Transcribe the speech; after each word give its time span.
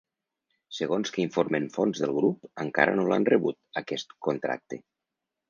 Segons 0.77 1.11
que 1.17 1.21
informen 1.23 1.67
fonts 1.75 2.01
del 2.05 2.13
grup, 2.15 2.49
encara 2.65 2.97
no 3.01 3.07
l’han 3.11 3.29
rebut, 3.31 3.59
aquest 3.85 4.19
contracte. 4.31 4.83